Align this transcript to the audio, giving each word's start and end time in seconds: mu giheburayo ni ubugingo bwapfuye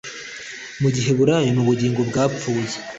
mu 0.81 0.89
giheburayo 0.95 1.49
ni 1.51 1.59
ubugingo 1.63 2.01
bwapfuye 2.09 2.75